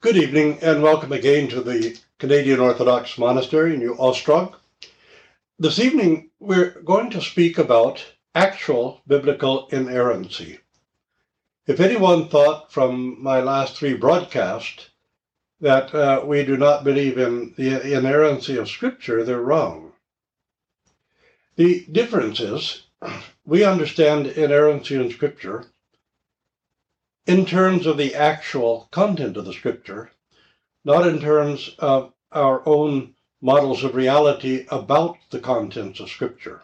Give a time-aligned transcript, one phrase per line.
[0.00, 4.54] Good evening and welcome again to the Canadian Orthodox Monastery in New Ostrog.
[5.58, 10.60] This evening we're going to speak about actual biblical inerrancy.
[11.66, 14.88] If anyone thought from my last three broadcasts
[15.60, 19.94] that uh, we do not believe in the inerrancy of Scripture, they're wrong.
[21.56, 22.84] The difference is
[23.44, 25.64] we understand inerrancy in Scripture
[27.28, 30.10] in terms of the actual content of the scripture,
[30.82, 36.62] not in terms of our own models of reality about the contents of scripture.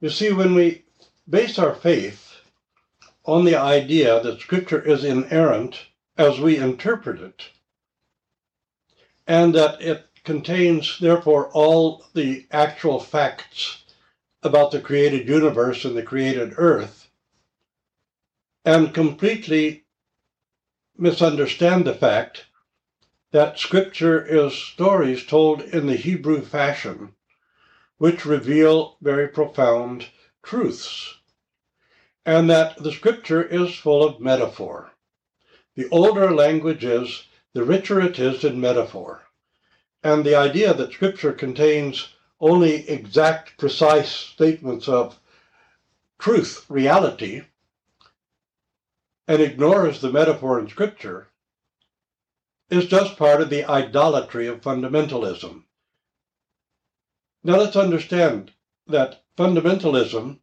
[0.00, 0.84] You see, when we
[1.28, 2.36] base our faith
[3.24, 7.42] on the idea that scripture is inerrant as we interpret it,
[9.26, 13.82] and that it contains, therefore, all the actual facts
[14.44, 17.05] about the created universe and the created earth,
[18.66, 19.84] and completely
[20.98, 22.46] misunderstand the fact
[23.30, 27.12] that Scripture is stories told in the Hebrew fashion,
[27.98, 30.06] which reveal very profound
[30.42, 31.14] truths,
[32.24, 34.90] and that the Scripture is full of metaphor.
[35.76, 39.22] The older language is, the richer it is in metaphor.
[40.02, 42.08] And the idea that Scripture contains
[42.40, 45.20] only exact, precise statements of
[46.18, 47.42] truth, reality,
[49.28, 51.28] and ignores the metaphor in Scripture
[52.70, 55.62] is just part of the idolatry of fundamentalism.
[57.44, 58.52] Now let's understand
[58.88, 60.38] that fundamentalism,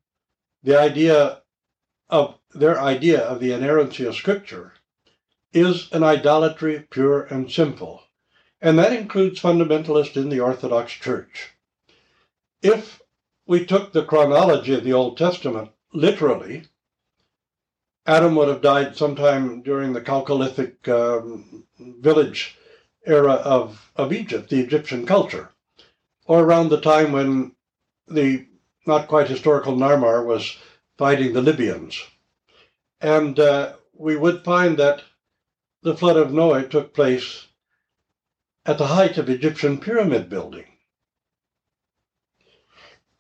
[0.63, 1.41] the idea
[2.09, 4.73] of their idea of the inerrancy of Scripture,
[5.51, 8.03] is an idolatry pure and simple,
[8.61, 11.51] and that includes fundamentalists in the Orthodox Church.
[12.61, 13.01] If
[13.45, 16.63] we took the chronology of the Old Testament literally,
[18.05, 22.57] Adam would have died sometime during the Chalcolithic um, village
[23.05, 25.49] era of, of Egypt, the Egyptian culture,
[26.25, 27.55] or around the time when
[28.07, 28.45] the
[28.85, 30.57] not quite historical Narmer was
[30.97, 32.03] fighting the Libyans.
[32.99, 35.03] And uh, we would find that
[35.81, 37.47] the flood of Noah took place
[38.65, 40.65] at the height of Egyptian pyramid building.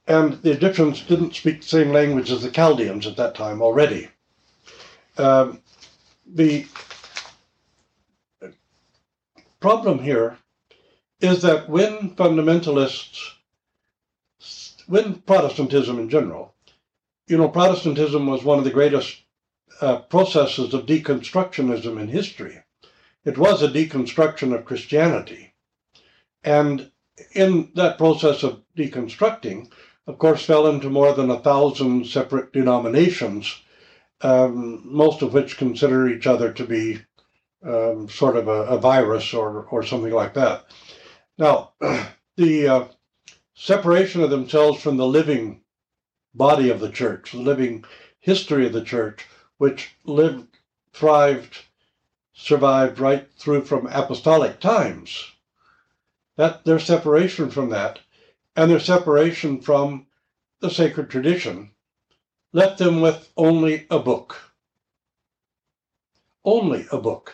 [0.05, 4.09] And the Egyptians didn't speak the same language as the Chaldeans at that time already.
[5.17, 5.61] Um,
[6.25, 6.65] the
[9.59, 10.37] problem here
[11.21, 13.33] is that when fundamentalists,
[14.87, 16.53] when Protestantism in general,
[17.27, 19.21] you know, Protestantism was one of the greatest
[19.79, 22.59] uh, processes of deconstructionism in history.
[23.23, 25.53] It was a deconstruction of Christianity.
[26.43, 26.91] And
[27.33, 29.71] in that process of deconstructing,
[30.07, 33.62] of course, fell into more than a thousand separate denominations
[34.23, 37.01] um, most of which consider each other to be
[37.63, 40.65] um, sort of a, a, virus or, or something like that.
[41.37, 41.73] Now,
[42.37, 42.87] the uh,
[43.53, 45.61] separation of themselves from the living
[46.33, 47.85] body of the church, the living
[48.19, 49.25] history of the church,
[49.57, 50.57] which lived,
[50.93, 51.57] thrived,
[52.33, 55.31] survived right through from apostolic times.
[56.37, 57.99] That their separation from that,
[58.55, 60.07] and their separation from
[60.59, 61.72] the sacred tradition,
[62.53, 64.53] left them with only a book.
[66.45, 67.33] Only a book.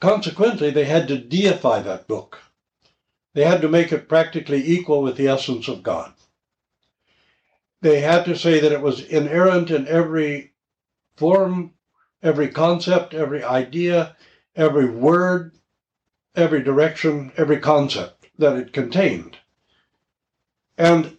[0.00, 2.38] Consequently, they had to deify that book.
[3.34, 6.12] They had to make it practically equal with the essence of God.
[7.80, 10.52] They had to say that it was inerrant in every
[11.16, 11.74] form,
[12.22, 14.16] every concept, every idea,
[14.56, 15.52] every word,
[16.34, 19.36] every direction, every concept that it contained.
[20.76, 21.16] And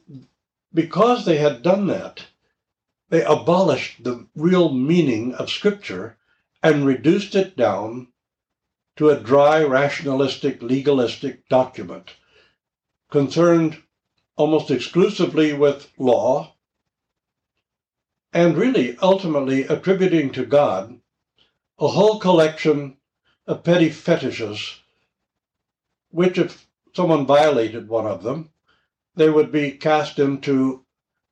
[0.73, 2.25] because they had done that,
[3.11, 6.17] they abolished the real meaning of Scripture
[6.63, 8.07] and reduced it down
[8.95, 12.15] to a dry, rationalistic, legalistic document
[13.11, 13.83] concerned
[14.37, 16.55] almost exclusively with law
[18.31, 20.97] and really ultimately attributing to God
[21.79, 22.95] a whole collection
[23.45, 24.79] of petty fetishes,
[26.11, 26.65] which, if
[26.95, 28.51] someone violated one of them,
[29.15, 30.85] they would be cast into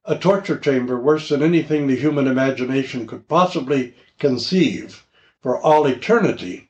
[0.06, 5.06] a torture chamber worse than anything the human imagination could possibly conceive
[5.42, 6.70] for all eternity.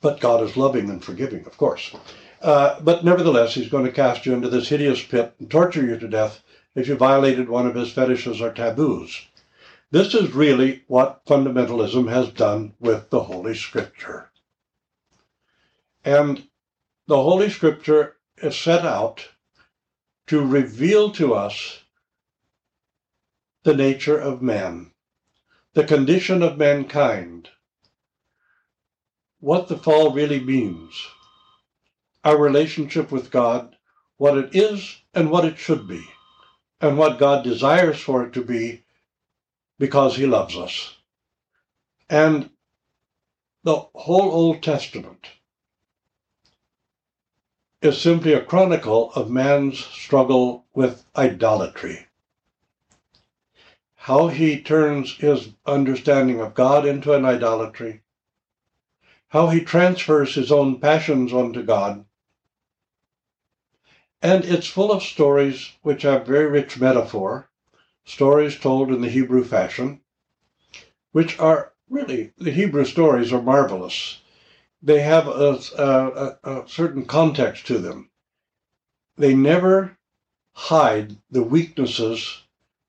[0.00, 1.94] But God is loving and forgiving, of course.
[2.40, 5.98] Uh, but nevertheless, He's going to cast you into this hideous pit and torture you
[5.98, 6.42] to death
[6.74, 9.26] if you violated one of His fetishes or taboos.
[9.90, 14.30] This is really what fundamentalism has done with the Holy Scripture.
[16.04, 16.46] And
[17.06, 19.28] the Holy Scripture is set out
[20.26, 21.80] to reveal to us
[23.66, 24.92] the nature of man,
[25.72, 27.48] the condition of mankind.
[29.40, 31.08] what the fall really means,
[32.22, 33.76] our relationship with God,
[34.18, 36.04] what it is and what it should be,
[36.80, 38.84] and what God desires for it to be
[39.80, 40.96] because he loves us.
[42.08, 42.50] And
[43.64, 45.26] the whole Old Testament
[47.82, 52.06] is simply a chronicle of man's struggle with idolatry.
[54.06, 58.02] How he turns his understanding of God into an idolatry,
[59.30, 62.04] how he transfers his own passions onto God.
[64.22, 67.50] And it's full of stories which have very rich metaphor,
[68.04, 70.02] stories told in the Hebrew fashion,
[71.10, 74.20] which are really, the Hebrew stories are marvelous.
[74.80, 78.10] They have a, a, a certain context to them.
[79.16, 79.98] They never
[80.52, 82.44] hide the weaknesses,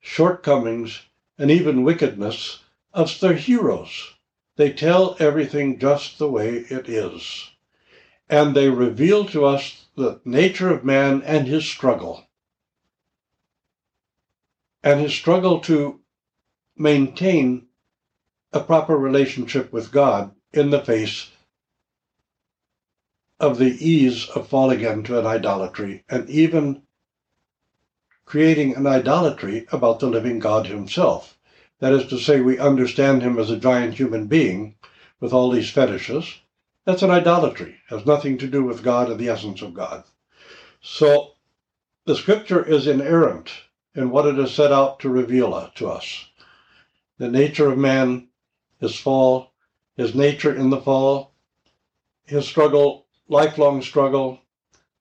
[0.08, 1.02] shortcomings,
[1.38, 2.64] and even wickedness
[2.94, 4.14] of their heroes.
[4.56, 7.52] They tell everything just the way it is.
[8.30, 12.26] And they reveal to us the nature of man and his struggle.
[14.82, 16.00] And his struggle to
[16.78, 17.68] maintain
[18.54, 21.30] a proper relationship with God in the face
[23.40, 26.82] of the ease of falling into an idolatry and even
[28.28, 31.38] creating an idolatry about the living God himself.
[31.80, 34.76] That is to say, we understand him as a giant human being
[35.22, 36.42] with all these fetishes.
[36.84, 40.04] That's an idolatry, it has nothing to do with God and the essence of God.
[40.82, 41.36] So
[42.06, 43.50] the scripture is inerrant
[43.96, 46.26] in what it is set out to reveal to us.
[47.18, 48.28] The nature of man,
[48.82, 49.54] his fall,
[49.96, 51.34] his nature in the fall,
[52.26, 54.42] his struggle, lifelong struggle.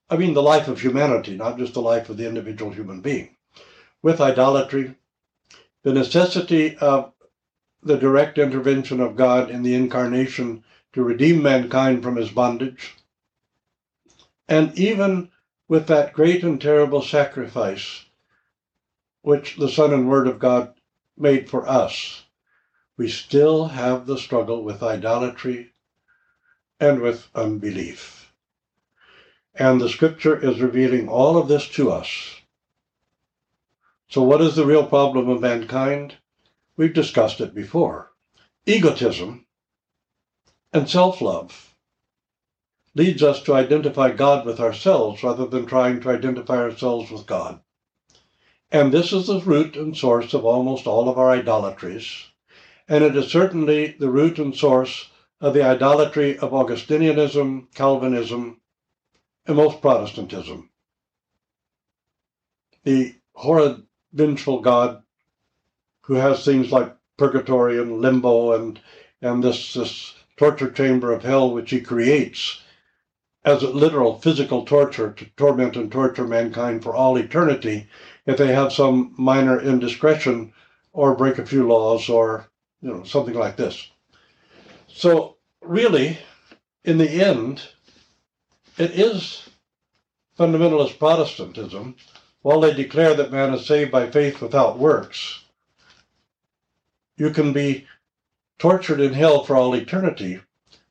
[0.08, 3.36] I mean, the life of humanity, not just the life of the individual human being,
[4.02, 4.94] with idolatry,
[5.82, 7.12] the necessity of
[7.82, 10.62] the direct intervention of God in the incarnation
[10.92, 12.94] to redeem mankind from his bondage,
[14.48, 15.30] and even
[15.68, 18.04] with that great and terrible sacrifice
[19.22, 20.72] which the Son and Word of God
[21.18, 22.24] made for us,
[22.96, 25.72] we still have the struggle with idolatry
[26.78, 28.25] and with unbelief.
[29.58, 32.36] And the scripture is revealing all of this to us
[34.08, 36.14] so, what is the real problem of mankind?
[36.76, 38.12] We've discussed it before.
[38.64, 39.46] Egotism
[40.72, 41.74] and self love
[42.94, 47.60] leads us to identify God with ourselves rather than trying to identify ourselves with God.
[48.70, 52.26] And this is the root and source of almost all of our idolatries.
[52.88, 55.10] And it is certainly the root and source
[55.40, 58.60] of the idolatry of Augustinianism, Calvinism,
[59.46, 60.70] and most Protestantism.
[62.84, 63.82] The horrid
[64.12, 65.02] vengeful God
[66.02, 68.81] who has things like purgatory and limbo and
[69.22, 72.62] and this this torture chamber of hell which he creates
[73.44, 77.87] as a literal physical torture to torment and torture mankind for all eternity
[78.26, 80.52] if they have some minor indiscretion
[80.92, 82.46] or break a few laws or
[82.81, 83.90] you know something like this.
[84.88, 86.19] So really,
[86.84, 87.62] in the end,
[88.78, 89.49] it is
[90.38, 91.96] fundamentalist Protestantism
[92.43, 95.44] while they declare that man is saved by faith without works,
[97.17, 97.87] you can be
[98.58, 100.40] tortured in hell for all eternity,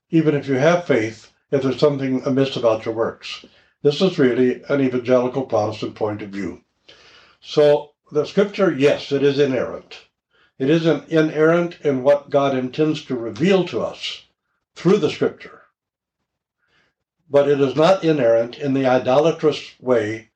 [0.10, 3.46] even if you have faith, if there's something amiss about your works.
[3.84, 6.62] This is really an evangelical Protestant point of view.
[7.39, 10.00] So the scripture, yes, it is inerrant.
[10.58, 14.24] It is inerrant in what God intends to reveal to us
[14.74, 15.64] through the scripture.
[17.29, 20.32] But it is not inerrant in the idolatrous way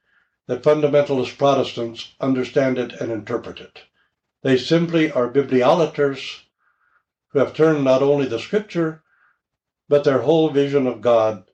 [0.48, 3.84] that fundamentalist Protestants understand it and interpret it.
[4.42, 6.44] They simply are bibliolaters
[7.30, 9.04] who have turned not only the scripture,
[9.88, 11.50] but their whole vision of God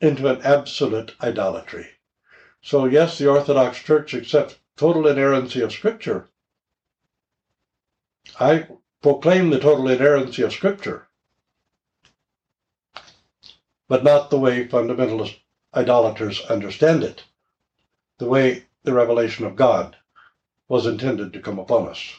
[0.00, 1.88] into an absolute idolatry.
[2.60, 6.28] So, yes, the Orthodox Church accepts total inerrancy of Scripture.
[8.38, 8.68] I
[9.02, 11.08] proclaim the total inerrancy of Scripture,
[13.92, 15.38] but not the way fundamentalist
[15.74, 17.22] idolaters understand it
[18.18, 19.94] the way the revelation of God
[20.66, 22.16] was intended to come upon us.